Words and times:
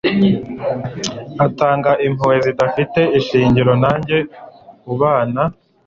itanga 1.47 1.91
impuhwe 2.05 2.35
zidafite 2.45 2.99
ishingiro 3.19 3.73
nanjye 3.83 4.17
ubana 4.93 5.43